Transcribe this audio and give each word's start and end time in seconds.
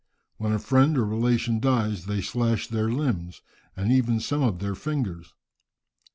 When 0.37 0.51
a 0.51 0.57
friend 0.57 0.97
or 0.97 1.05
relation 1.05 1.59
dies, 1.59 2.07
they 2.07 2.21
slash 2.23 2.65
their 2.65 2.89
limbs, 2.89 3.43
and 3.77 3.91
even 3.91 4.19
some 4.19 4.41
of 4.41 4.57
their 4.57 4.73
fingers. 4.73 5.35